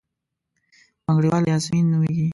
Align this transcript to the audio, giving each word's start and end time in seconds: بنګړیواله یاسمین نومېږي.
بنګړیواله 1.05 1.47
یاسمین 1.51 1.85
نومېږي. 1.91 2.27